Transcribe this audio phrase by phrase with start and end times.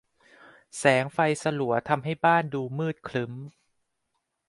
[0.77, 3.31] แสงไฟสลัวทำให้บ้านดูมืดครึ้ม